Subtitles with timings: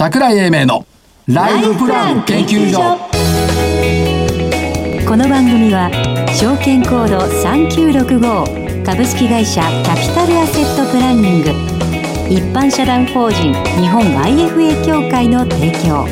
[0.00, 0.86] 桜井英明の
[1.26, 2.78] ライフプラン研究所。
[5.06, 5.90] この番組は
[6.32, 11.50] 証券コード3965株式会社キャピタルアセットプランニング
[12.32, 16.06] 一般社団法人日本 IFA 協会の提供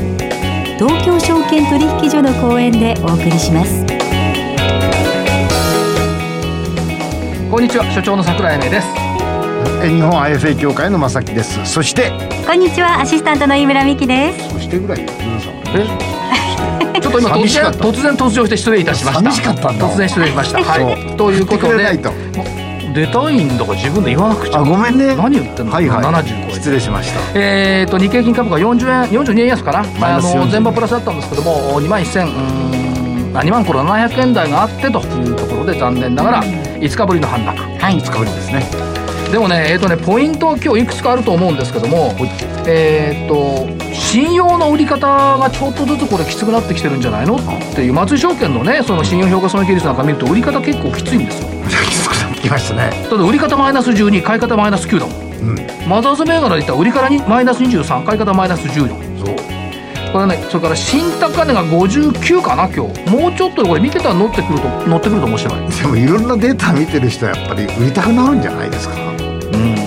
[0.77, 3.86] 東京証券取引所の講演でお送りします。
[7.50, 8.89] こんにちは所長の桜井英明です。
[8.89, 9.07] え
[9.69, 11.64] 日本 IFA 協会の正木です。
[11.66, 12.11] そして
[12.46, 14.48] こんにちはアシスタントの井村美希です。
[14.50, 15.53] そしてぐらいよ皆さん
[16.96, 17.79] えちょっと今突寂しかった。
[17.79, 19.31] 然突然突如して失礼いたしました。
[19.31, 19.89] 寂しかったんだ。
[19.90, 20.64] 突然失礼しました。
[20.64, 21.17] はい。
[21.17, 21.85] ということで
[22.95, 24.59] 出たいんだから自分で言わなくちゃ。
[24.59, 25.14] あごめんね。
[25.14, 26.04] 何言ってんの、はいはい。
[26.04, 26.50] 75円。
[26.50, 27.39] 失礼しました。
[27.39, 37.61] えー、と日経金株価40円42円安かなマイナス42あの前場プラスだったんですけども2万1000うーんあ2万これ700円台があってというところで残念ながら5日ぶりの反落。
[37.61, 38.03] はい。
[38.03, 38.97] 使うですね
[39.31, 42.14] でもねえっ、とねポイントは今日いくつかあると思うんですけども
[42.67, 47.39] えっ、と信用の売り方がちょっとずつこれきつくなってきてるんじゃないのっ
[47.75, 51.48] ていう松井証券のねその信用評価損益率なんか見ると売り方結構きついんですよ。
[51.69, 52.91] きつくなってきましたね。
[53.09, 55.89] ただ売り方マイナス12買い方マイナス9だもんうん。
[55.89, 59.58] マザーズ銘柄で言ったら売りからにマイナス23買い方マイナス14そう
[60.12, 63.11] これねそれから新高値が59かな今日。
[63.11, 68.95] もうちょっとでこれ見てたら乗ってくると乗ってくると面白い、でもいろんなデータ見てる人はやっぱり売りたくなるんじゃないですか？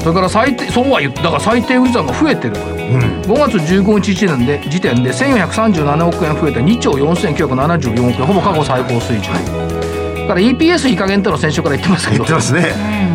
[0.02, 2.78] それから最低そうは言ってだから最低売り残が増えてるのよう。
[2.98, 3.22] ん。
[3.22, 8.28] 5月15日時点で時点で1437億円増えて2兆4974億円。
[8.28, 12.24] ほぼ過去最高水準、だから EPS いい加減ってのは先週から言ってますけど。
[12.24, 12.74] 言ってますね。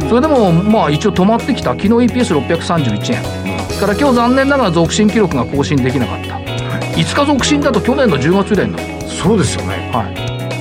[0.08, 1.70] それでもまあ一応止まってきた。
[1.70, 3.22] 昨日 EPS631 円。
[3.80, 6.45] から今日残念ながら続伸記録が更新できなかった
[6.96, 9.08] 5日続伸だと去年の10月以来になる。
[9.08, 9.90] そうですよね。
[9.92, 10.14] はい。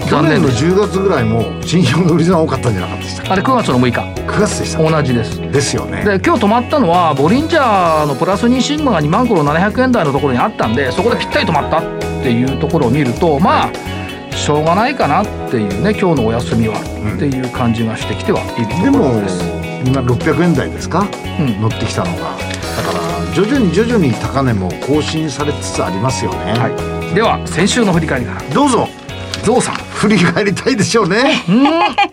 [0.09, 0.65] 去年の残念です。
[0.65, 3.91] 10月ぐらいも信用の売り算多かったんじゃなかったでしたっあれ9月の6日。
[3.91, 4.83] け9月でした。
[4.83, 5.39] っ同じです。
[5.39, 6.03] けですよね。
[6.03, 11.81] で今日止まったのはボリンジャーのプラス2シグマが2万コロ700円台のところにあったんでそこでぴったり止まったっ
[12.21, 17.15] ていうところを見るとまあしょうがないかなっていうね今日のお休みは、ん。
[17.15, 19.41] っていう感じがしてきてはいるでもところです。
[19.85, 21.07] 今600円台ですか、
[21.39, 21.61] うん。
[21.61, 22.35] 乗ってきたのが。
[22.75, 23.04] だから
[23.35, 26.69] 徐々に徐々に高値も更新されつつありますよね、は
[27.11, 28.41] い、では先週の振り返りから。
[28.53, 28.87] どうぞ。
[29.43, 31.43] ゾウさん、振り返りたいでしょうね。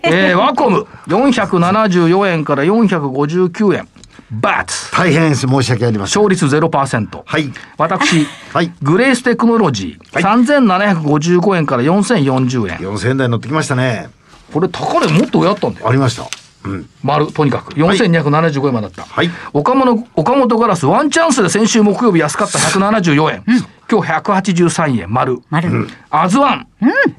[0.03, 0.85] えー、ワコム。
[1.07, 3.87] 474円から459円。
[4.31, 4.91] バツ。
[4.91, 6.21] 大変申し訳ありません。
[6.21, 7.53] 勝率0%はい。
[7.77, 8.73] 私はい。
[8.81, 12.77] グレーステクノロジー、3755円から4040円。
[12.79, 14.09] 4000円台乗ってきましたね。
[14.51, 15.87] これ高値もっと上あったんだよ。
[15.87, 17.73] ありましたうん丸とにかく。
[17.73, 19.29] 4275円までだった、はい。
[19.53, 23.43] 岡本岡本ガラスワンチャンスで先週木曜日安かった174円、
[23.89, 25.41] 今日183円丸。
[25.49, 26.67] 丸、アズワン、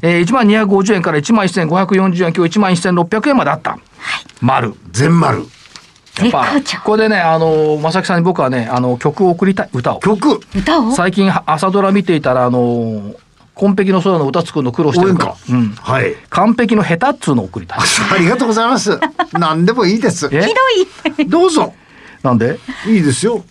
[0.02, 3.78] えー、1万250円から1万1540円今日1万1600円まであった、
[4.40, 4.74] 丸。
[4.90, 5.44] 全丸。
[6.22, 6.46] やっぱ
[6.84, 10.00] これでねあの正木さんに僕はねあの曲を送りたい歌を。
[10.00, 10.40] 曲。
[10.54, 10.92] 歌を？
[10.92, 13.16] 最近朝ドラ見ていたらあの
[13.54, 15.36] 紺碧の空の歌作るの苦労してるから。
[15.50, 16.14] うん、はい。
[16.30, 17.78] 完璧の下手っつうのを送りたい。
[18.12, 18.98] ありがとうございます。
[19.32, 20.28] 何でもいいです。
[20.32, 20.44] え？
[21.26, 21.72] どうぞ。
[22.22, 22.58] なんで？
[22.86, 23.44] いいですよ。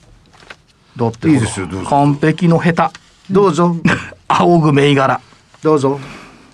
[0.97, 1.90] だっていいですよどうぞ。
[1.90, 3.00] 完璧の下手。
[3.31, 3.75] どうぞ。
[4.28, 5.22] 仰ぐ銘柄。
[5.63, 6.00] どうぞ。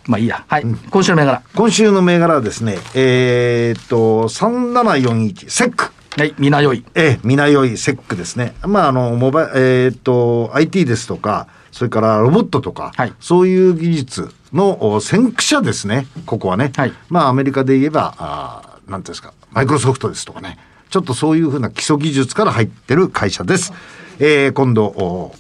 [0.08, 0.44] まあいいや。
[0.48, 1.42] はい、今週の銘柄。
[1.56, 5.92] 今週の銘柄はですねえーっと3741セック。
[6.18, 6.84] はいみなよい。
[6.96, 8.54] ええ、みなよいセックですね。
[8.64, 16.72] まあ、あの、モバイえーっと、IT ですとか、それからロボットとか、はいそういう技術のお先駆者ですね、ここはね。
[16.76, 20.58] はいまあ、アメリカで言えば、あーなんていうんですか、マイクロソフトですとかね、
[20.90, 23.74] ちょっとそういうふうな基礎技術から入ってる会社です。
[24.20, 25.36] えー今度、お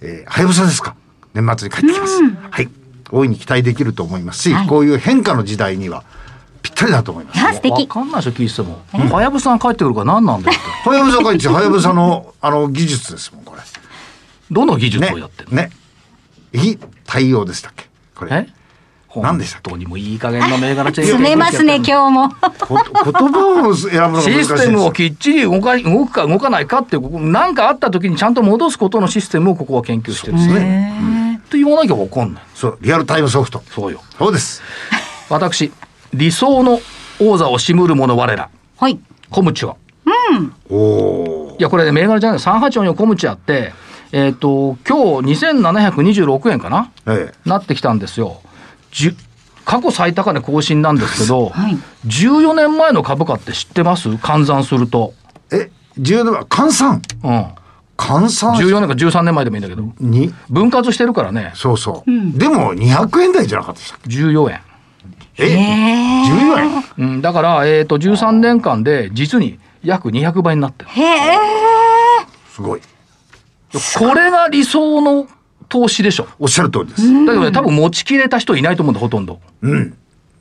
[0.00, 0.94] えーはやぶさですか。
[1.34, 2.20] 年末に帰ってきます。
[2.50, 2.68] はい。
[3.10, 6.02] 大いに期待できると思いますし、こういう変化の時代には
[6.62, 7.40] ぴったりだと思います。
[7.46, 8.80] あ素敵わかんない人聞いてても
[9.14, 13.62] はやぶさん帰ってくるから何なんだよってはやぶさ会長、はやぶさの、あの、技術ですもん、これ。
[14.52, 15.70] どの技術ねをやってるの、ね。
[16.52, 17.86] いい対応でしたっけ？
[18.14, 18.30] これ。
[18.34, 18.46] え？
[19.20, 19.70] 何でしたっけ？
[19.70, 24.56] 本当にもういい加減な銘柄チェック詰めますね 今日もこ 言葉を選ぶのが難しいシです。
[24.56, 31.40] ステムをきっちり動か動くか動かないかっていう何かあった時にちゃんと戻すことのシステムをここは研究してるんですね。
[31.44, 32.42] って言わなきゃ分かんない。
[32.54, 33.62] そう、リアルタイムソフト。
[33.70, 34.00] そうよ。
[34.16, 34.62] そうです。
[35.28, 35.70] 私
[36.14, 36.80] 理想の
[37.20, 38.48] 王座を占むる者我ら
[38.78, 38.98] はい
[39.30, 39.76] コムチは
[40.70, 43.72] おおいやこれね銘柄じゃない3844コムチあって
[44.12, 46.90] えっ、と今日2726円かな？
[47.06, 47.30] ー。
[47.30, 48.40] えなってきたんですよ。
[49.64, 54.08] 過去最高値更新なんですけど、はい14年前の株価って知ってます？
[54.10, 55.14] 換算すると。
[55.50, 55.56] え。
[55.56, 55.70] え、
[56.00, 57.02] 10年前、換算？
[57.22, 57.46] うん。
[57.96, 59.84] 換算？14年か13年前でもいいんだけど。
[60.00, 62.38] に、分割してるからね、そうそう。
[62.38, 64.60] でも、200円台じゃなかったでしたっ14円。
[65.36, 66.84] けえ、14円？
[66.98, 70.90] うん、だから、えっ、と、13年間で実に約200倍になってる。
[70.90, 71.38] へえ
[72.50, 72.80] すごい。
[73.98, 75.26] これが理想の
[75.68, 76.26] 投資でしょ。
[76.38, 77.02] おっしゃる通りです。
[77.24, 79.40] だけどね、多分持ちきれた人いないと思うんだ、ほとんど。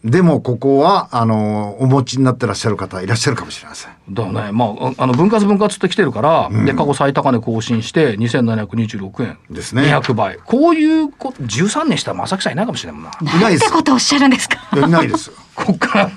[0.03, 3.91] でも、ここは、あの、お持ちになってらっしゃる方いらっしゃるかもしれません。
[4.09, 14.57] だよね、まあ、あの分割分割ってきてるから、で過去最高値更新して2726円ですね200倍こういうこ13年したら正木さんいないかもしれないもんないないですよってことをおっしゃるんですか？
[14.75, 15.35] いないですよ。
[15.55, 16.11] こっから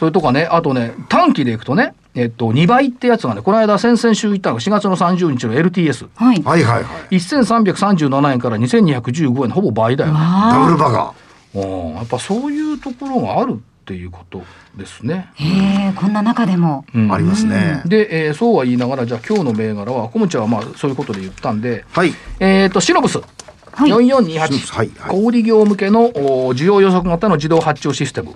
[0.00, 6.42] それとかねあとね短期でいくとねえっと2倍ってやつがねこの間先々週行ったのが4月の30日の LTS はい。
[6.42, 7.14] はいはいはい。
[7.14, 10.12] 1337円から2215円ほぼ倍だよ。
[10.12, 11.14] ねダブルバガ
[11.54, 11.94] うん。
[11.94, 14.42] やっぱそういうところがあるっていうこと
[14.76, 15.30] ですね。
[15.34, 16.84] へえこんな中でも。
[16.94, 17.82] ーありますね。
[17.86, 22.12] で、えーそうは言いながらじゃあ今日の銘柄はコムチはまあそういうことで言ったんではい。
[22.40, 23.18] えっ、と、シノブス。
[23.18, 23.90] はい。
[23.90, 24.72] 4428、シノブス。
[24.72, 25.10] はいはい。
[25.10, 28.34] 小売業向けのお需要予測型の自動発注システム。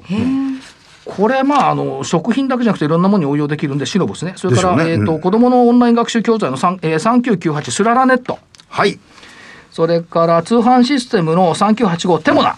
[1.05, 4.35] これまああの食品だけじゃなくていろんなものに応用できるんでシノブスね。
[4.37, 5.15] それから、えーとうね。
[5.15, 5.21] うん。
[5.21, 8.39] 子どものオンライン学習教材の3、えー、3998スララネット。
[8.69, 8.99] はい。
[9.71, 12.57] それから通販システムの3985テモナ、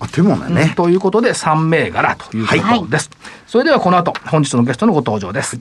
[0.00, 0.74] あ、手もね。
[0.76, 3.10] ということで3銘柄ということです、
[3.46, 5.58] それではこの後本日のゲストのご登場です。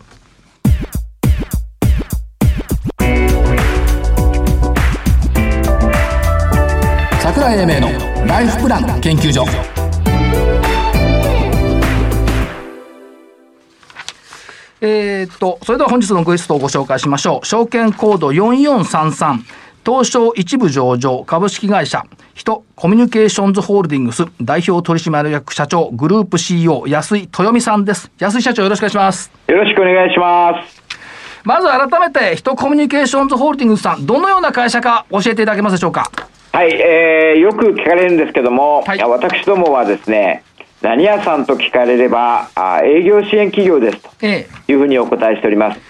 [7.22, 9.46] 桜井英明のライフプラン研究所
[14.86, 17.46] えーっと、それでは本日のゲストをご紹介しましょう。
[17.46, 19.40] 証券コード4433、
[19.86, 22.04] 東証一部上場株式会社、
[22.34, 28.12] 人コミュニケーションズホールディングス代表取締役社長グループ CEO 安井豊美さんです。
[28.20, 29.32] 安井社長よろしくお願いします。
[29.48, 30.82] よろしくお願いします。
[31.44, 36.12] まず改めて、人コミュニケーションズホールディングスさん、どのような会社か教えていただけますでしょうか？
[36.52, 40.44] はい、えー、よく聞かれるんですけども、はい私どもはですね、
[40.86, 45.82] 何屋さんと聞かれれば、あ営業支援企業ですとえいうふうにお答えしております。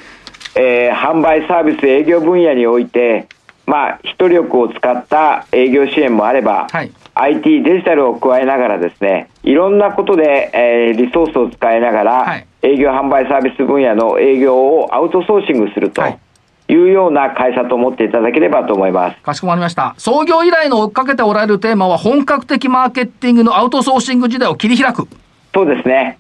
[0.58, 3.28] えー販売サービス営業分野において、
[3.66, 6.94] まあ、人力を使った営業支援もあれば、はい。
[7.14, 12.48] IT デジタルを加えながらですね、いろんなことで、えーリソースを使いながら、はい。
[12.62, 16.20] 営業販売サービス分野の営業をアウトソーシングするとはい
[16.68, 19.24] いうような会社と思っていただければと思いますえ。
[19.24, 19.94] かしこまりました。
[19.98, 25.08] 創業以来の追っかけておられるテーマは、本格的マーケティングのアウトソーシング時代を切り開く
[25.54, 26.18] そうですね。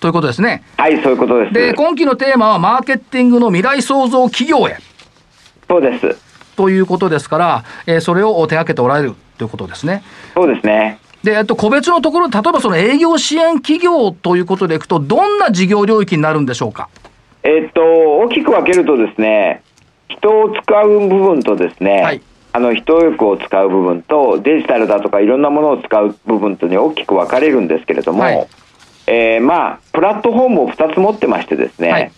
[0.00, 0.62] ということですね。
[0.78, 1.52] はい、そういうことです。
[1.52, 4.76] で、今期のテーマは、マーケティングの未来創造企業へ。
[5.68, 6.16] そうです。
[6.56, 10.02] ということですから、えーそれを手掛けておられるということですね。
[10.34, 10.98] そうですね。
[11.22, 16.88] で、えっと、個別のところ、例えばその営業支援企業ということでいくと、どんな事業領域になるんでしょうか？
[17.44, 19.62] えっと、大きく分けるとですね、
[20.16, 22.20] 人を使う部分とですね、はい。
[22.54, 28.48] あの人力を使う部分とデジタルだとかいろんなものを使う部分とに大きく分かれるんですけれども、はい。
[29.06, 32.12] えーまあプラットフォームを2つ持ってましてですね、はい。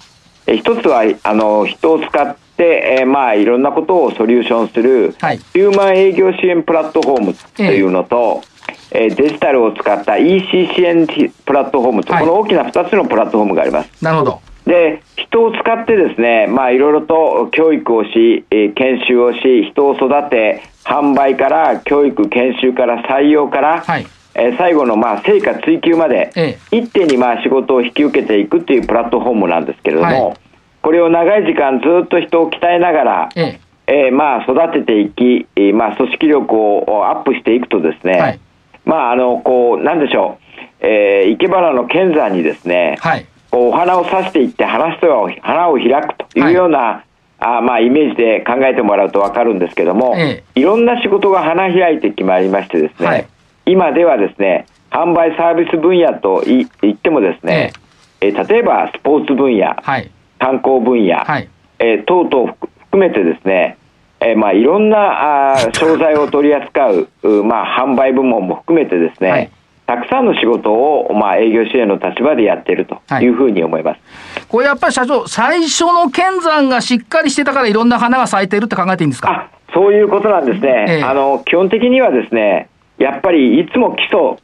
[0.46, 5.38] えー一つはあの人を使って、えーまあいろんなことをソリューションする、はい。
[5.38, 8.42] ヒューマン営業支援プラットフォームというのと、
[8.90, 11.06] えーデジタルを使った EC 支援
[11.44, 12.26] プラットフォームと、はい。
[12.26, 14.04] この大きな2つのプラットフォームがあります。
[14.04, 14.40] なるほど。
[14.66, 19.38] で人を使ってですね、まあ、いろいろと教育をし、えー研修をし、
[19.70, 24.06] 人を育て、販売から教育、研修から採用から、はい。
[24.34, 30.36] えー最後のまあ成果追求まで、え一手にまあ仕事を引き受けていくっていうプラットフォームなんですけれども、はい。
[30.82, 34.08] これを長い時間ずっと人を鍛えながら、ええ。
[34.10, 38.40] ーまあ育てていき、えーまあ組織力をアップしていくとですね、はい。
[38.84, 40.38] まああのこうなんでしょ
[40.82, 43.26] う、えー、生け花の剣山にですね、はい。
[43.54, 47.04] こうお花を刺していって花を花を開くというような、
[47.38, 53.28] あまあ、イメージで考えてもらうと分かるんですけども、えいろんな仕事が花開いてきまいりましてですね、はい。
[53.64, 57.72] 今ではですね販売サービス分野とい言ってもですね、
[58.20, 60.10] えー例えばスポーツ分野、はい。
[60.40, 61.48] 観光分野、はい。
[61.78, 63.76] えー等々含含めてですね、
[64.18, 69.50] えーまあ、いろんなあー 商材を取り扱う、うまあ、販売部門も含めてですね、はい
[69.86, 73.26] たくさんの仕事を、まあ、営業支援の立場でやっているとい。
[73.26, 74.00] うふうに思います。
[74.48, 79.30] これやっぱり社長、最初の剣山がしっかりしてたからいろんな花が咲いてるって考えていいんですか？
[79.30, 81.02] あそういうことなんですね、ええ。
[81.02, 84.36] あの基本的にはですねやっぱりいつも基礎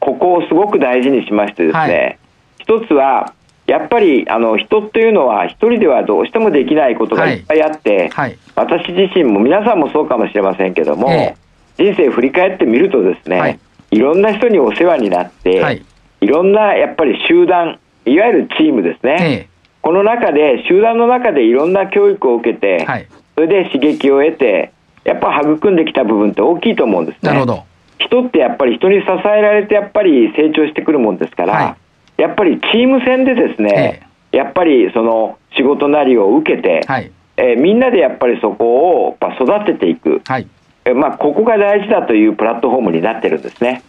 [0.00, 2.18] ここをすごく大事にしましてですね、
[2.58, 3.34] 一つは
[3.66, 7.38] やっぱりあの人っていうのは一人ではどうしてもできないことがい。
[7.38, 8.36] っぱいあって、はい。
[8.56, 11.36] 私自身も皆さんもそうかもしれませんけども、え
[11.76, 13.48] 人生振り返ってみるとですね、は
[13.92, 15.84] いい、ろんな人にお世話になって、はい
[16.20, 23.08] い、ろんなやっぱり集団いわゆるチームですね、ええこの中で集団の中でいろんな教育を受けて、はい。
[23.34, 24.72] それで刺激を得て
[25.04, 27.64] やっぱ育んできた部分って大きいと思うんですねなるほど。
[27.98, 31.76] 人ってやっぱり人に支えられてやっぱり成長してくるもんですから、は
[32.16, 37.10] やっぱりチーム戦でですね、やっぱりその仕事なりを受けて、はい。
[37.36, 40.46] ええーみんなでやっぱりそこをやっぱ育てていく、はい。
[40.84, 43.82] えーまあ、ここが大事だというプラットフォームになってるんですね。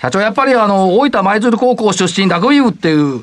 [0.00, 3.22] 社長、やっぱりあの、大分舞鶴高校出身ラグビー部っていう、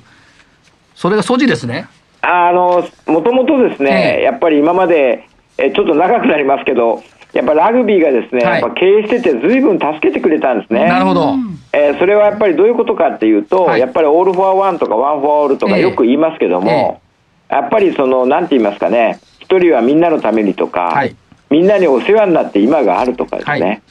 [0.93, 1.87] それが素地ですね。
[2.21, 10.87] あのもともとですね、ええやっぱり今まで、えちょっと長くなりますけど、やっぱラグビーがですね、はいやっぱ経営してて、ずいぶん助けてくれたんですね。
[10.87, 11.35] なるほど。
[11.73, 17.01] えーそれはやっぱりどういうことかっていうと、はいやっぱりオールフォアワンとかワンフォアオールとかええよく言いますけども、
[17.49, 21.15] やっぱりその、なんて言いますかね、一人はみんなのためにとか、はい
[21.49, 23.59] みんなにお世話になって今があるとかですね。
[23.61, 23.81] はい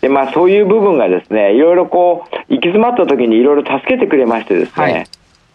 [0.00, 5.06] でまあ、そういう部分がですねいろいろこう行き詰まった時にいろいろ助けてくれましてですね、はい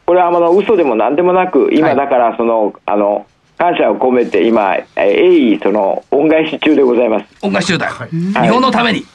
[0.07, 3.27] これはあの嘘でも何でもなくはい今だからその、あの
[3.57, 7.25] 感謝を込めて今えー鋭意その恩返し中でございます。
[7.43, 7.89] 音楽集団。
[8.09, 9.05] 日本のために。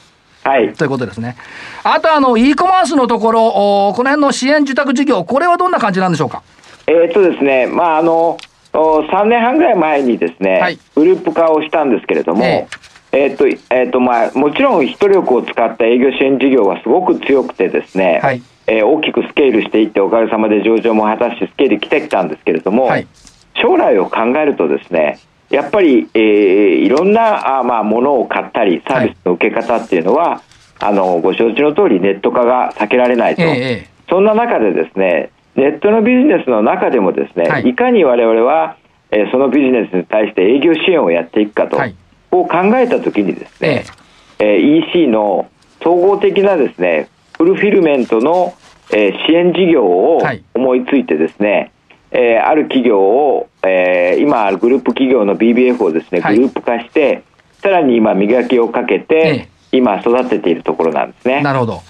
[0.43, 1.35] はいということですね。
[1.83, 6.41] あと、あの、e コマースのところ、おこの辺の支援受託事業、これはどんな感じなんでしょうか？
[6.87, 8.37] えーっとですね、まああのお
[8.79, 10.79] 3年半ぐらい前にですね、はい。
[10.95, 12.67] グループ化をしたんですけれども、え
[13.11, 13.25] え。
[13.27, 18.41] ーっとえーっとまあ、もちろん人力を使った営業支援事業はすごく強くてですね、はい。
[18.67, 23.07] えー大きくスケールしていっておかげさまで上場も果たしてスケール来てきたんですけれども、はい。
[23.55, 25.19] 将来を考えるとですね
[25.49, 30.41] やっぱり、えーいろんなあ、まあ、ものを買ったりサービスの受け方っていうのは、
[30.79, 33.41] あのご承知の通りネット化が避けられないと。
[33.41, 33.89] えええ。
[34.09, 38.77] そんな中でですね、ネットのビジネスの中でもですね、はいい、かに我々は、
[39.09, 41.95] えーそのビジネスに対して営業支援をやっていくかと、はい
[42.29, 43.85] こう考えたときにですえね、
[44.39, 45.49] えー EC の
[45.81, 48.53] 総合的なですね、フルフィルメントの、
[48.91, 51.71] えー支援事業をはい思いついてですね、
[52.11, 57.23] えーある企業を、えー今あるグループ企業の BBF をですね、はいグループ化して、
[57.61, 61.41] さらに今磨きをかけて、ええ今育てているところなんですね。
[61.41, 61.81] なるほど。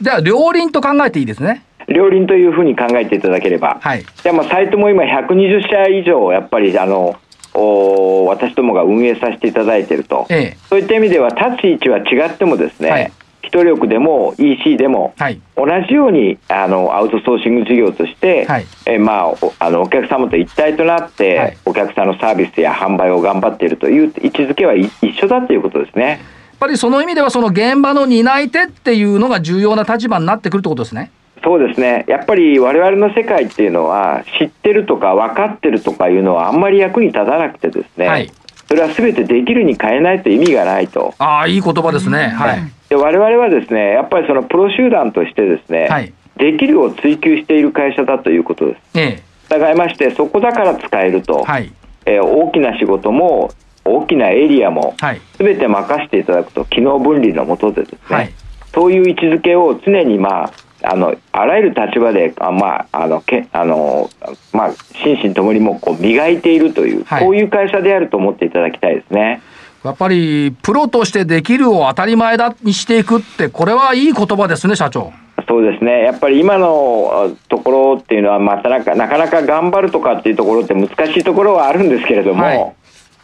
[0.00, 1.64] では、両輪と考えていいですね。
[1.88, 4.04] 両輪というふうに考えていただければ、はい。
[4.22, 7.16] でまあサイトも今、120社以上、やっぱりあの
[7.54, 10.56] お私どもが運営させていただいていると、ええ。
[10.68, 13.12] そういった意味では、立ち位置は違っても、ですね、はい。
[13.42, 15.40] 人力でも EC でも、はい。
[15.56, 18.66] 同じようにあのアウトソーシング事業として、はい。
[18.86, 21.58] えまあ、おあのお客様と一体となって、はい。
[21.64, 26.08] お客さんのサービスや販売を頑張っているという位置づけはい一緒だということですね。
[26.08, 26.18] やっ
[26.58, 31.10] ぱりその意味では、その現場の担い手っていうのが重要な立場になってくるってことですね。
[31.44, 38.32] そうですね、やっぱり我々の世界っていうのは、知ってるとか分かってるとかいうのは、あんまり役に立たなくて、ですね、はい
[38.66, 42.28] それはすべてできるに変えないと意味がないと、ああ、いい言葉ですね。
[42.28, 42.62] はい。
[42.88, 48.98] で我々はですねやっぱりそのプロ集団として、ですね、はいできるを追求している会社だということです。
[48.98, 51.72] え従いまして、そこだから使えると、えはい。
[52.06, 53.52] えー大きな仕事も、
[53.84, 55.20] 大きなエリアも、はい。
[55.36, 58.32] すべて任せていただくと、機能分離のもとでですね、はい
[58.74, 60.52] そういう位置づけを常に、まあ、
[60.84, 64.10] あのあらゆる立場で、あまああのけあの
[64.52, 64.72] まあ、
[65.02, 69.42] 心身ともにもこう磨いているという、はいこういう会社であると思っていただきたいですね。
[69.82, 75.12] やっぱり、プロとしてできるを当たり前だにしていくって、これはいい言葉ですね、社長。
[75.46, 82.72] そうですねやっぱり今のあところっていうのは、またなんかなかなか頑張るとかっていうところって難しいところはあるんですけれども、はい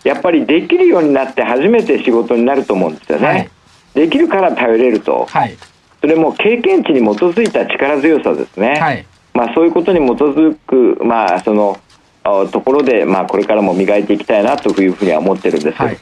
[0.03, 3.27] やっぱりできるようになって初めて仕事になると思うんですよね。
[3.27, 3.51] はい
[3.95, 5.57] できるから頼れると、はい。
[6.01, 8.81] それも経験値に基づいた力強さですね。
[8.81, 9.07] はい。
[9.35, 11.79] まあ、そういうことに基づく、まあ、その
[12.25, 15.99] あところで、まあ、これからも磨いていきたいなというふうには思ってるんですはい。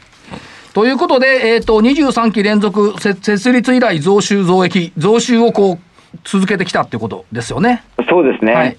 [0.73, 5.79] ということで、えっ、と、23期連続せ設立以来増収増益、増収をこう、
[6.25, 7.83] 続けてきたっていうことですよね。
[8.09, 8.77] そうですね、はい。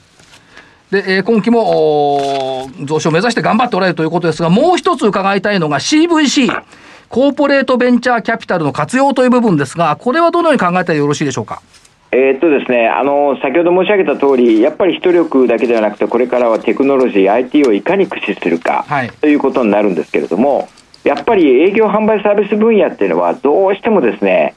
[0.91, 6.49] で、えー今期も増収を目指して頑張っておられるということですが、もう一つ伺いたいのが CVC、
[7.09, 11.61] コーポレートベンチャーキャピタルの活用という部分ですが、これはどのように考えたらよろしいでしょうか？
[12.11, 19.09] えーっとですね、あの先ほど申し上げた通り、やっぱり人力だけではなくて、これからはテクノロジー、IT をいかに駆使するか、はい。
[19.09, 20.69] ということになるんですけれども、
[21.03, 24.53] やっぱり営業販売サービス分野っていうのは、どうしてもですね、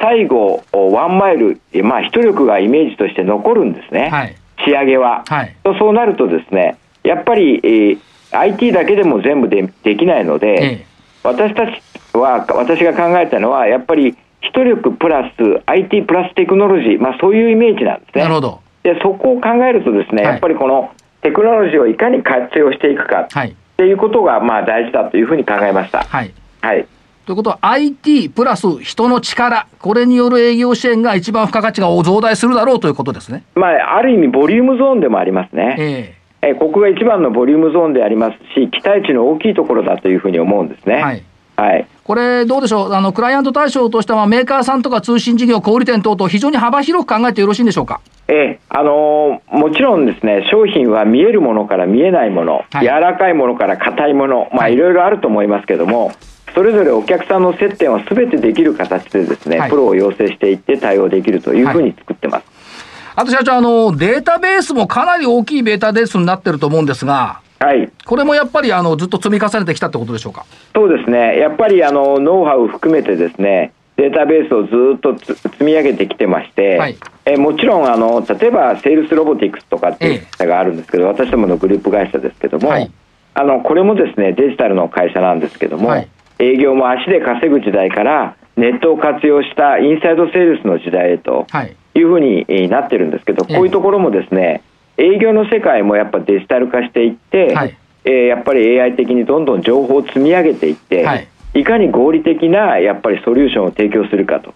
[0.00, 4.36] 最後、ワンマイル、えまあ、人力がイメージとして残るんですね、はい。
[4.64, 5.24] 仕上げは。
[5.26, 5.56] はい。
[5.64, 7.98] とそうなるとですね、やっぱり、えー
[8.30, 10.86] IT だけでも全部でできないので、ええ。
[11.22, 11.82] 私たち
[12.20, 18.22] は、私が考えたのは、やっぱり人力プラス IT プラステクノロジー、まあ、そういうイメージなんですね。
[18.22, 18.60] なるほど。
[18.82, 23.56] でそこを考えるとですね、はいやっぱりこのテクノロジーをいかに活用していくかっはい。
[23.76, 26.04] ていうことがまあ大事だというふうに考えました。
[26.04, 26.32] はい。
[26.60, 26.86] はい。
[27.26, 33.44] ということは IT プラス人の力、これによる営業支援が一番付加価値が増大するだろうということですね。
[33.54, 35.76] まあ、ある意味、ボリュームゾーンでもありますね。
[35.78, 40.98] ええここが一番のボリュームゾーンでありますし、期待値の大きいところだというふうに思うんですね。
[40.98, 41.22] えはい。
[41.56, 41.86] はい。
[42.08, 48.00] これ、どうでしょう、あのクライアント対象としては、メーカーさんとか通信事業、小売店等々、非常に幅広く考えてよろしいんでしょうか？
[48.28, 48.60] ええ。
[48.70, 52.80] あのーもちろんですね商品は見えるものから見えないもの、はい。
[52.80, 54.74] 柔らかいものから硬いもの、まあ、はい。
[54.74, 56.12] いろいろあると思いますけども、
[56.54, 59.70] それぞれお客さんの接点をすべてできる形でですね、はい。
[59.70, 62.57] プロを養成していって対応できるというふうに作ってます。
[63.18, 67.90] あと社長、あのデータベースもかなり大きいベータベースになってると思うんですが、はい。
[68.06, 70.46] これもやっぱりあのずっと積み重ねてきたってことでしょうか？
[70.72, 76.96] そうですね、やっぱりあのノウハウを含めてですねデータベースをずっとつ積み上げてきてまして、はい。
[77.24, 82.88] えもちろんあの例えばセールスロボティクスとかっていう会社があるんですけど、私どものグループ会社ですけども、はい。
[83.34, 86.08] あのこれもですねデジタルの会社なんですけども、はい。
[86.38, 91.74] 営業も足で稼ぐ時代からネットを活用したインサイドセールスの時代へとはい。
[91.98, 94.62] いうふうにえーなってるんですけど、ええこういうところもですね
[94.96, 104.54] 営業の世界もやっぱデジタル化していって、はいえーやっぱり AI 的にどんどん情報を積み上げていって、はいい、かに合理的なやっぱりソリューションを提供するかと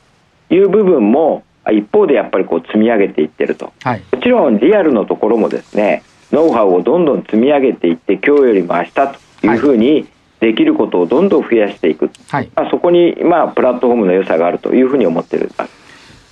[0.54, 4.02] いう部分もあ一方でやっぱりこう積み上げていってるとはい。
[4.12, 10.08] もちろんリアルのところもですねノウハウをどんどん積み上げていって今日よりも明日というふうに
[10.40, 12.50] できることをどんどん増やしていく、はい。
[12.56, 15.81] まあ、そこにまあプラットフォームの良さがあるというふうに思っています。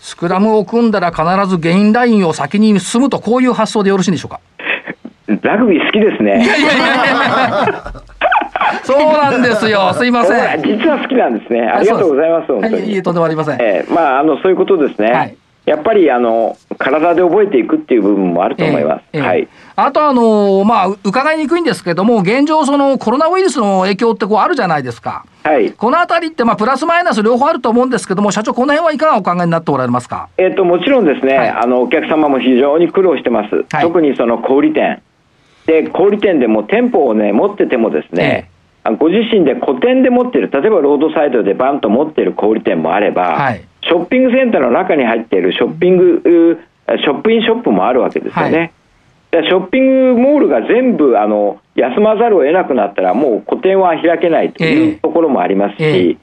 [0.01, 4.41] スクラムを組んだら必ずゲインラインを先に進むと、こういう発想でよろしいんでしょうか？
[5.43, 6.45] ラグビー好きですね。
[8.83, 9.93] そうなんですよ。
[9.95, 10.63] すいません。
[10.63, 11.61] 実は好きなんですね。
[11.63, 12.47] ありがとうございます。
[12.49, 13.59] 本当はい、いとんでもありません。
[13.61, 15.13] えーまああのそういうことですね。
[15.13, 15.37] はい
[15.67, 19.03] やっぱりあの体で覚えていくっていう部分もあると思います。
[19.13, 19.49] ええええはい。
[19.77, 25.73] あとあのまあ伺いにくいんですけども現状そのコロナウイルスの影響ってこうあるじゃないですかはい。
[25.73, 30.29] このあたりってまあプラスマイナス両方あると思うんですけども社長この辺はいかがお考えになっておられますか？
[30.39, 33.55] えっ、ともちろんですね、はいあのお客様も非常に苦労してます。
[33.71, 35.03] はい特にその小売店
[35.67, 38.51] で小売店でも店舗をね持っててもですね。
[38.83, 48.73] あご自身で個店で持ってる例えばロードサイドでバンと持ってる小売店もあれば、はいショッピングセンターの中に入っているショッピングうショップインショップもあるわけですよね。
[49.31, 54.75] でショッピングモールが全部あの休まざるを得なくなったらもう個店は開けないとええ。
[54.75, 56.17] いうところもありますし、ええ。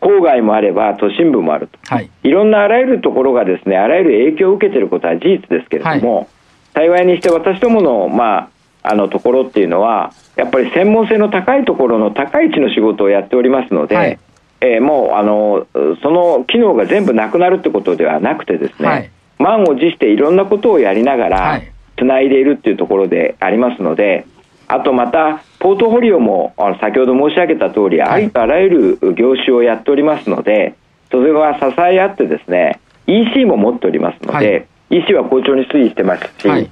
[0.00, 1.78] 郊外もあれば都心部もあると。
[1.94, 2.10] はい。
[2.22, 6.28] いろんなあらゆるところがですねあらゆる影響を受けていることは事実ですけれども、
[6.74, 8.48] 幸いにして私どもの,、まあ、
[8.82, 14.18] あのところっていうのはやっぱり専門性の高いところの高い位置の仕事をやっておりますので、はい
[14.64, 15.66] えーもうあの
[16.02, 19.10] その機能が全部なくなるってことではなくてですね、はい。
[19.38, 21.72] 満を持していろんなことをやりながはらい。
[21.96, 24.26] つないでいるっていうところでありますので
[24.66, 30.74] あとまたポートフォリオもあの先ほど申し上げた通りありとあらゆる業種をやっておりますので
[31.12, 36.70] それが支え合ってですね EC も持っておりますので、EC は好調に推移してますし、はい。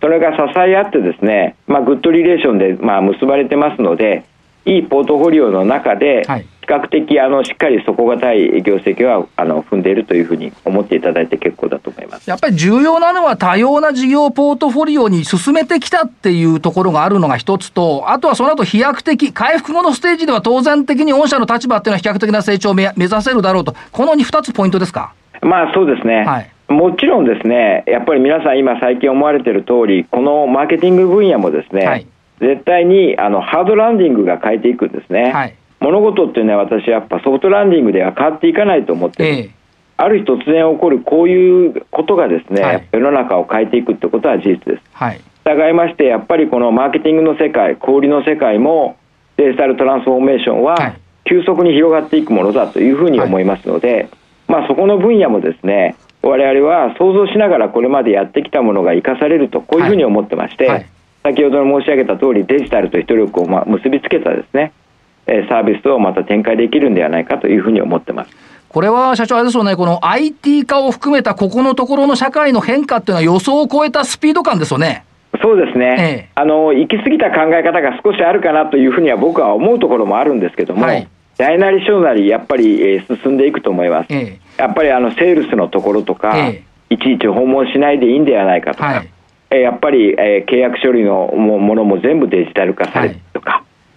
[0.00, 4.24] それが支え合ってですね、まあ、グッドリレーションで、まあ、結ばれてますので
[4.66, 12.28] いいポートフォリオの中ではい比較的あのしっかり底堅い業績はあの踏んでいるというふうに思っていただいて結構だと思います。
[12.28, 25.12] やっぱり重要なのは多様な事業ポートフォリオに進めてきたっていうところがあるのが一つと、あとはその後飛躍的、回復後のステージでは当然的に御社の立場っていうのは飛躍的な成長を目目指せるだろうと、この2つポイントですか？
[25.42, 26.50] まあそうですね、はい。
[26.72, 32.06] もちろんですね、やっぱり皆さん、今、最近思われている通り、このマーケティング分野もですね、はい。
[32.40, 39.50] 絶対にあのハードランディングが変えていくんですね、はい物事っていうのは、私、やっぱソフトランディングでは変わっていかないと思ってる、ええ。
[39.98, 42.88] ある日突然起こるこういうことがですね、はい。
[42.92, 44.82] 世の中を変えていくってことは事実です。
[44.92, 45.20] はい。
[45.44, 48.96] 従いまして、やっぱりこのマーケティングの世界、小売りの世界も
[49.36, 50.76] デジタルトランスフォーメーションはい。
[50.80, 50.94] は
[51.24, 54.08] 急速に広がっていくものだというふうに思いますので、
[54.46, 60.86] まあ、そこの分野もですね、我々は想像しながらこれまでやってきたものが生かされると、こういうふうに思ってまして、はい。
[61.22, 64.83] 先ほど申し上げた通り、デジタルと人力をまあ結びつけたですね、えー
[65.26, 68.30] サービスをまた展開できるんではないかというふうに思ってます。
[68.68, 75.04] これは社長、あれですよね、この IT 化を含めたここのところの社会の変化っていうのは予想を超えたスピード感ですよね。
[75.40, 76.28] そうですね、ええ。
[76.34, 81.08] あの行き過ぎた考え方が少しあるかなというふうには僕は思うところもあるんですけども、はい。
[81.36, 89.10] 大なり小なりやっぱり、えー進んでいくと思います、えやっぱりあのセールスのところとか、えいちいち訪問しないでいいんではないかとか、はい。
[89.50, 93.33] えーやっぱり、えー契約処理のもものも全部デジタル化されてとか、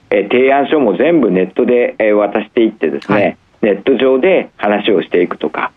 [0.10, 3.38] えー提案書も全部ネットで、えー渡していってですね、はい。
[3.62, 5.72] ネット上で話をしていくとか、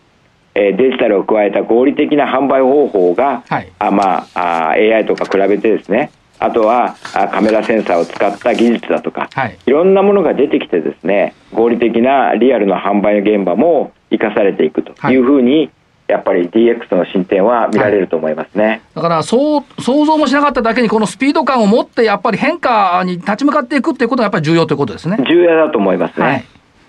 [0.54, 3.72] えーデジタルを加えた合理的な販売方法が、はい。
[3.78, 9.58] あまあ、あ AI とか比べてですねあとはあカメラセンサーを使った技術だとか、はい。
[9.66, 15.70] いろんなものが出てきてですね合理的なリアルな販売の現場も生かされていくというふうに、
[16.10, 18.82] やっぱり DX の進展は見られると思いますね。
[18.94, 25.16] だからそう想像もしなかっただけにこのスピード感を持ってやっぱり変化に立ち向かっていくっていうことがやっぱり重要ということですね。
[25.26, 26.26] 重要だと思いますね。
[26.26, 26.44] はい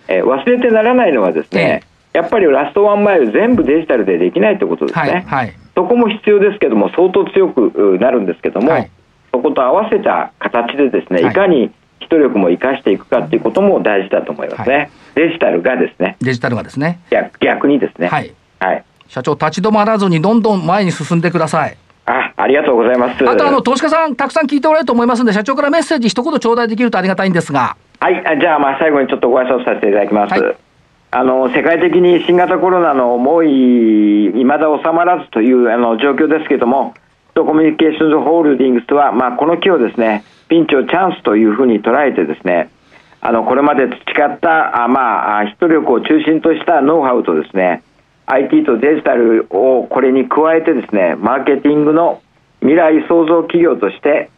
[0.08, 5.10] ええー忘れてならないのはですね、やっぱりラストワンマイル全部デジタルでできないということですね。
[5.10, 5.22] はい。
[5.24, 5.54] はい。
[5.76, 8.92] そこも必要ですけども、相当強くうなるんですけども、はい
[9.32, 14.76] そこと合わせた形でですね、はいい、かに人力も生かしていくかっていうことも大事だと思いますね。
[14.76, 17.00] はデジタルがですね、デジタルがですね。
[17.10, 18.08] 逆逆にですね。
[18.08, 18.34] はい。
[18.60, 18.84] はい。
[19.12, 21.76] 社長、立ち止まらずにどんどん前に進んでください。
[22.06, 23.28] あ、ありがとうございます。
[23.28, 27.76] あと、あの、投資家さん、たくさん聞いておられると思いますんで、社長からメッセージ一言頂戴できるとありがたいんですが。
[28.00, 30.42] はい、あじゃあ、まあ、最後にちょっとご挨拶させていただきます。
[30.42, 30.56] はい
[31.14, 36.94] あの世界的に新型コロナの猛威、いまだ収まらずというあの状況ですけれども、
[37.32, 42.70] ヒトコミュニケーションズホールディングスは、まあ、この機をですね、ピンチをチャンスというふうに捉えてですね、
[43.20, 47.84] あのこれまで培った、あまあ、あ人力を中心としたノウハウとですね、
[48.32, 52.22] IT とデジタルをこれに加えてですね、マーケティングの
[52.62, 54.30] 未来創造企業として、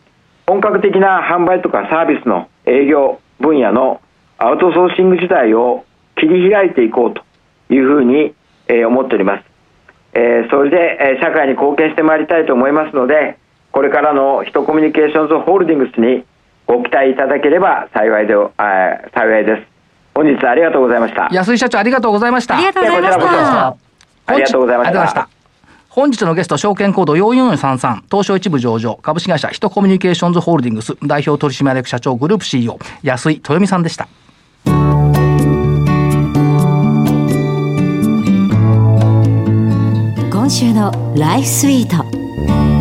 [0.48, 4.02] 本格的な販売とかサービスの営業分野の
[4.40, 7.22] アウトソーシング時代を切り開いていこうと
[7.74, 8.34] いうふうに、
[8.68, 9.44] えー思っております。
[10.14, 13.38] えーそれで、えー社会に貢献してまいりたいと思いますので、
[13.72, 16.26] これからのヒトコミュニケーションズホールディングスに
[16.66, 19.74] ご期待いただければ幸いで、あー幸いです。
[20.16, 21.30] 本日はありがとうございました。
[21.32, 22.56] 安井社長、ありがとうございました。
[22.56, 23.83] ありがとうございましいやこちらこそた。
[24.26, 25.30] ありがとうございました。
[25.90, 34.08] 本日のゲスト、証券コード4433、東証一部上場、株式会社ヒトコミュニケーションズホールディングス代表取締役社長グループ CEO、安井豊美さんでした。
[40.32, 42.73] 今週のライフスイート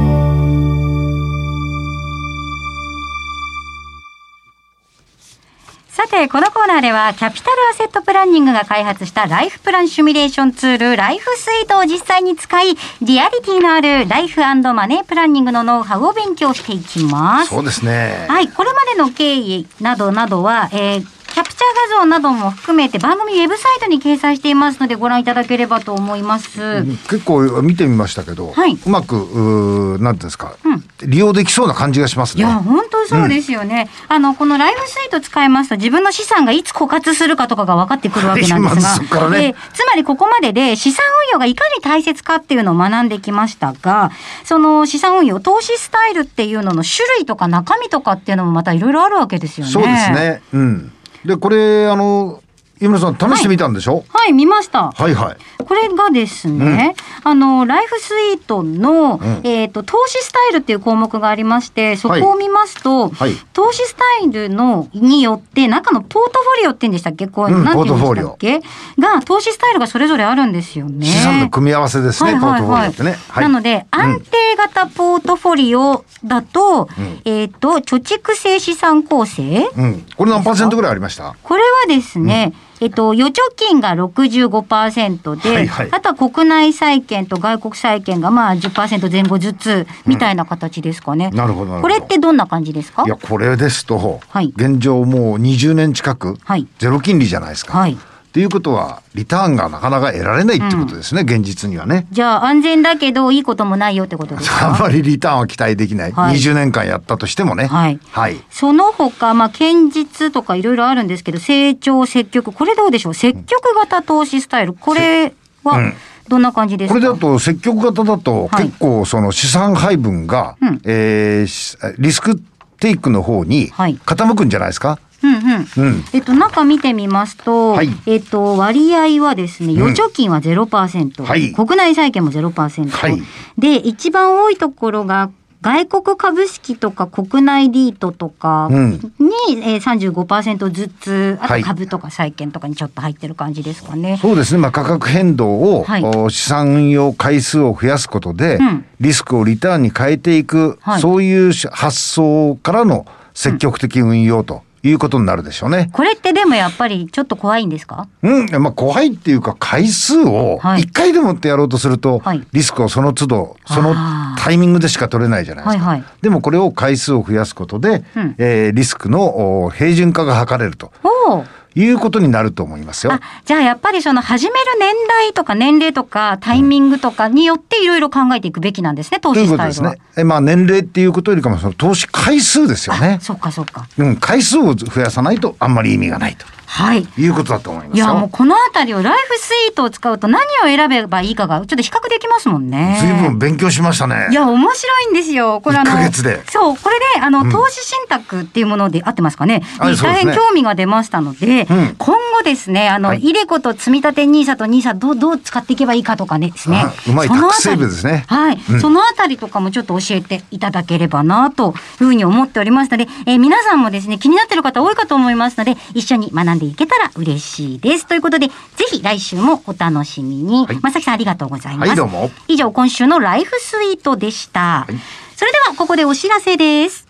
[5.93, 18.25] さてこのコーナーではキャピタルアセットプランニングが開発したライフプランシミュレーションツールライフスイートを実際に使いリアリティのあるライフマネープランニングのノウハウを勉強していきますそうですね。
[18.27, 26.85] はい、これまでの経緯などなどは、えーキャプチャー画像なども含めて番組ウェブサイトに掲載していますのでご覧いただければと思います。
[27.09, 30.57] 結構見てみましたけど、はいうまく、うーなんですか、
[31.01, 32.45] 利用できそうな感じがしますね。
[32.45, 33.89] いや、本当そうですよね。
[34.09, 44.11] あの、このライフスイート使いますと、自分の資産がいつ枯渇するかとかが分かってくるわけなんですが、ねえーつまりここまでで資産運用がいかに大切かっていうのを学んできましたが、
[44.45, 49.73] その資産運用、投資スタイルっていうのの種類とか中身とかっていうのもまたいろいろあるわけですよね。
[49.73, 50.11] そうです。
[50.13, 50.43] ね。
[50.53, 50.93] うん。
[51.25, 52.42] で、これ、あの、
[52.83, 54.05] 井村さん、試してみたんでしょ？
[54.09, 54.91] はい、見ました。
[54.91, 63.37] はい、はい、これがですね、あの、ライフスイートの、えっ、と、投資スタイルっていう項目がありまして、そこを見ますと、はい。
[63.53, 67.29] 投資スタイルの、によって、中のポートフォリオって言うんでしたっけ？
[67.29, 68.61] こう、うんなんて言うんでしたっけ？
[68.99, 71.07] が、投資スタイルがそれぞれあるんですよね。
[71.07, 72.25] 資産の組み合わせです。
[72.25, 73.17] ね、ポートフォリオってね。
[73.29, 73.45] はい。
[73.45, 76.89] なので、安定型ポートフォリオだと、
[77.25, 80.05] えっ、と、貯蓄性資産構成、うん。
[80.17, 81.37] これ何パーセントぐらいありました？
[81.43, 85.89] これはですね、えっと、預貯金が65%で、はいはい。
[85.93, 91.31] あとは国内債券と外国債券がまあ10%前後ずつみたいな形ですかね。
[91.31, 91.95] なるほどなるほど。
[91.95, 93.05] これってどんな感じですか？
[93.07, 94.53] いや、これですと、はい。
[94.57, 96.67] 現状もう20年近く、はい。
[96.81, 97.79] ゼロ金利じゃないですか。
[97.79, 97.93] はい。
[97.93, 97.97] っ
[98.33, 102.07] ていうことは、リターンがなかなか得られないってことですね、現実にはね。
[102.13, 104.69] じゃあ安全だけどいいこともないよってことですか？
[104.75, 106.13] あまりリターンは期待できない。
[106.13, 106.37] はい。
[106.37, 107.67] 20年間やったとしてもね。
[107.67, 107.99] はい。
[108.11, 108.41] はい。
[108.51, 113.15] その他、まあ、堅実とかいろいろあるんですけど、成長、積極、これどうでしょう？
[113.15, 115.93] 積極型投資スタイル、これは
[116.29, 118.65] どんな感じですか、これだと積極型だとはい。
[118.67, 120.81] 結構その資産配分が、うん。
[120.85, 122.41] えーしリスク
[122.81, 123.99] テイクの方にはい。
[124.07, 125.85] 傾くんじゃないですか、うんうん。
[125.85, 126.05] うん。
[126.13, 127.89] えっと、中見てみますと、はい。
[128.07, 131.53] えっと、割合はですね、預貯金は0%、はい。
[131.53, 133.23] 国内債券も0%、はい。
[133.59, 135.31] で、一番多いところが、
[135.63, 139.63] 外国株式とか国内リートとかに、うん。
[139.63, 141.63] えー、35%ずつ、あはい。
[141.63, 144.19] と株とか債券とかにちょっと入ってる感じですかね。
[144.21, 146.03] そうですね、まあ、価格変動を、はい。
[146.03, 148.85] お資産運用回数を増やすことで、うん。
[149.01, 151.01] リスクをリターンに変えていく、はい。
[151.01, 155.91] そういう発想からの積極的運用ということになるでしょうね。
[155.93, 158.09] これってでもやっぱりちょっと怖いんですか？
[158.23, 160.83] うん、まあ怖いっていうか回数をはい。
[160.83, 162.47] 一回でもってやろうとすると、はい。
[162.53, 165.85] リスクをその都度そのあータイミングでしか取れないじゃないですか。
[165.85, 166.09] はいはい。
[166.21, 168.35] でもこれを回数を増やすことで、うん。
[168.39, 170.93] えーリスクのお平準化が図れると。
[171.29, 173.21] おおいうことになると思いますよあ。
[173.45, 179.91] じゃあやっぱりその始める年代とか年齢とかタイミングとかによっていろいろ考えていくべきなんですね、投という資スタイルは。
[179.91, 180.23] ことですね。
[180.23, 183.19] えまあ年齢っていうことよりかもその投資回数ですよね。
[183.21, 183.87] そっかそっか。
[183.99, 186.47] うん、回数を増やさないとあんまり意味がないと。
[186.75, 187.07] はい。
[187.19, 188.07] いうことだと思いますよ。
[188.07, 192.97] いや、もうこのあたりをライフスイートを使うと何を選べばいいかがちょっと比較できますもんね。
[192.99, 194.29] 随分勉強しましたね。
[194.31, 195.61] いや、面白いんですよ。
[195.63, 199.63] これあの、1ヶ月でそう、これで、あの、ん投資信託っていうもので合ってますかね。
[199.79, 206.93] 大変興味が出ましたので、うん今後ですね、あの、はいイデコと積み立て NISA と NISA どう、どう使っていけばいいかとかねですねあ。
[207.07, 218.07] うまいそのあたりタックスセーブですねはい、うんそのあたりとかもちょっと教えていただければなというふうに思っておりますので、えー皆さんもですね、気になってる方多いかと思いますので、一緒に学んでいけたら嬉しいです。
[218.07, 218.55] ということで、ぜ
[218.91, 220.67] ひ来週もお楽しみに。
[220.67, 221.89] はいまさきさんありがとうございます。
[221.89, 224.87] はいどうも以上、今週のライフスイートでした。
[224.89, 224.95] い
[225.37, 227.07] それでは、ここでお知らせです。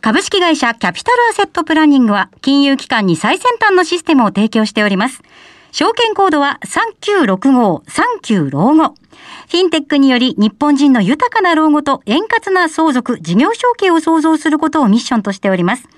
[0.00, 5.22] 株式会社キャピタルアセットプランニングは金融機関に最先端のシステムを提供しております。
[5.70, 8.94] 証券コードは3965、39老後。
[9.48, 15.88] フィンテックにより日本人の豊かな老後と円滑な相続、事業承継を創造することをミッションとしております。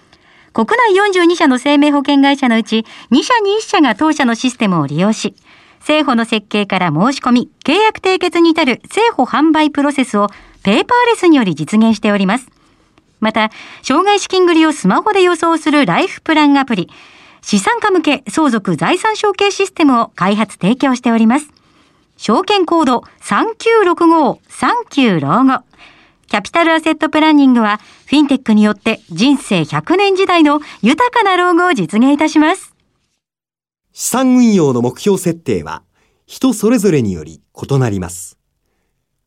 [0.55, 5.35] 国内42社の生命保険会社のうち2社に1社が当社のシステムを利用し、
[5.81, 10.29] 政保の設計から申し込み、契約締結に至る政保販売プロセスを
[10.63, 12.49] ペーパーレスにより実現しております。
[13.19, 13.51] また、
[13.83, 16.89] 障害資金繰りをスマホで予想するライフプランアプリ、
[17.43, 21.49] 資産家向け相続財産承継システムを開発提供しております。
[22.17, 25.65] 証券コード3965、39老後。
[26.35, 32.75] キャピタルアセットプランニングは、フィンテックによって人生100年時代の豊かな老後を実現いたします。
[33.93, 35.85] 資産運用の目標設定は
[36.27, 38.37] 人それぞれにより異なります。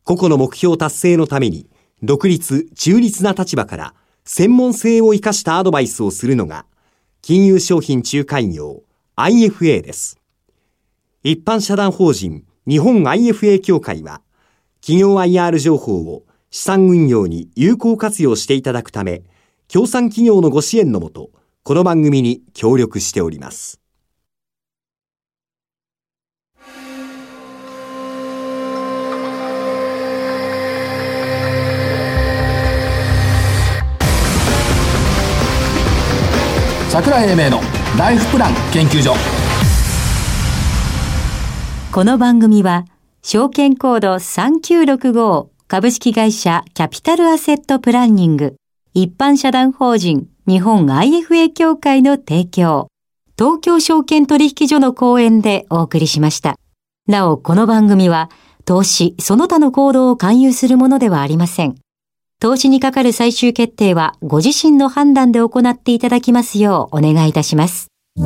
[0.03, 1.69] 個々の目標達成のために
[2.03, 3.93] 独立、中立な立場から
[4.25, 6.65] 専門性を生かしたアドバイスをするのが
[7.21, 8.83] 金融商品仲介業
[9.15, 10.19] IFA です。
[11.23, 14.21] 一般社団法人日本 IFA 協会は
[14.81, 19.23] 企業 IR 情報を資産運用に有効活用していただくため、
[19.67, 21.31] 協賛企業のご支援のもと、
[21.63, 23.81] この番組に協力しております。
[36.89, 37.61] 桜井英明の
[37.99, 39.13] ライフプラン研究所
[41.91, 42.85] この番組は、
[43.21, 48.55] 証券コード3965株式会社キャピタルアセットプランニング
[48.93, 52.87] 一般社団法人日本 IFA 協会の提供、
[53.37, 56.55] 東京証券取引所の講演でお送りしました。
[57.05, 58.29] なお、この番組は、
[58.63, 61.75] 投資、その他の行動を勧誘するものではありません。
[62.39, 67.87] 投資にかかる最終決定は、ご自身の判断で行っていただきますようお願いいたします。
[68.15, 68.23] し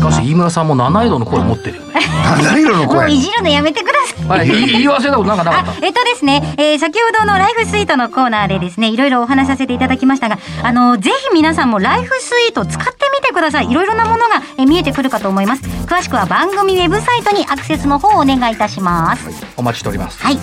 [0.00, 1.83] かし飯村さんも七色の声を持ってる。
[2.00, 3.10] 七色の声。
[3.16, 4.38] じるのやめてください。
[4.38, 5.74] はい、言い言い忘れたことなんかなかったあ。
[5.82, 13.70] えっとですね、えー先ほどのライフスイートのコーナーでですね、いろいろお話しさせていただきましたが、あの、ぜひ皆さんもライフスイート使ってみてください。
[13.70, 15.62] いろいろなものが、えー見えてくるかと思います。
[15.86, 19.28] 詳しくは番組ウェブサイトにアクセスの方をお願いいたします。
[19.56, 20.22] お待ちしております。
[20.22, 20.38] はい。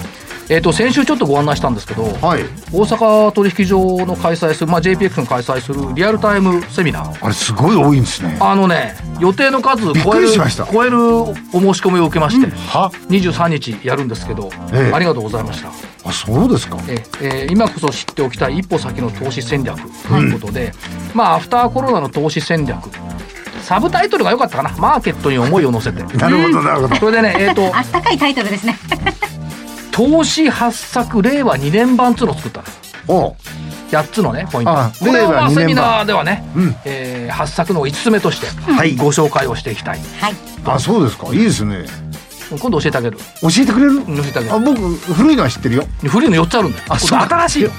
[0.51, 2.43] えっ、と先週ちょっとご案内したんですけど、はい。
[2.73, 7.25] 大阪取引所の開催する、まあ JPX の開催するリアルタイムセミナー。
[7.25, 8.37] あれすごい多いんですね。
[8.41, 15.69] あのね、予定の数超えるりしました超えるお申し込みを受けまして、は？23日やるんですけど、ええありがとうございました。
[16.03, 16.77] あ、そうですか。
[16.89, 20.73] ええー今こそ知っておきたい一歩先の投資戦略ということで、
[21.13, 22.89] まあアフターコロナの投資戦略
[23.61, 26.95] サブタイトルが良かったかなマーケットに思いを乗せて なるほど、なるほど。
[26.97, 28.77] それでねえっ、と あったかいタイトルですね。
[30.09, 32.67] 投資発作令和2年版っていうのを作ったの。
[33.07, 33.35] おう。
[33.91, 34.71] 8つのねポイント。
[34.71, 35.55] あこれをまあ令和2年版。
[35.55, 36.75] セミナーではね、うん。
[36.85, 38.95] えー発作の5つ目としてはい。
[38.95, 39.99] ご紹介をしていきたい。
[40.19, 40.35] はい。
[40.65, 41.27] あ、そうですか。
[41.33, 41.85] いいですね。
[42.57, 43.17] 今度教えてあげる。
[43.41, 43.99] 教えてくれる？
[44.05, 44.53] 教えてあげる。
[44.55, 44.79] あ、僕、
[45.13, 45.83] 古いのは知ってるよ。
[46.07, 46.83] 古いの4つあるんだよ。
[46.89, 47.63] あ、今度新しい。
[47.63, 47.69] の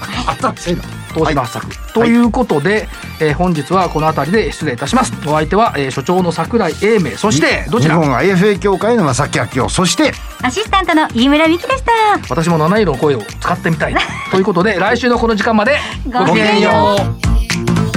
[0.53, 0.83] 新しいの。
[1.13, 2.89] 投資の発作、ということで、
[3.21, 5.13] えー本日はこの辺りで失礼いたします。
[5.27, 7.11] お相手は、えー所長の桜井英明。
[7.19, 8.01] そしてどちら？
[8.01, 11.93] 日本 IFA 協会の正木明夫、そして、アシスタントの飯村美希でした。
[12.31, 13.95] 私も七色の声を使ってみたい。
[14.33, 15.79] ということで来週のこの時間まで
[16.11, 17.92] ごきげんよう